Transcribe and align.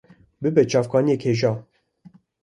bibe 0.41 0.63
çavkaniyek 0.71 1.21
hêja 1.27 1.51